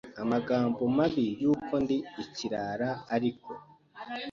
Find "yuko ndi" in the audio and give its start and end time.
1.41-1.97